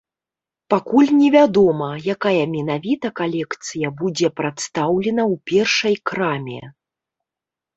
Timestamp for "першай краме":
5.53-6.59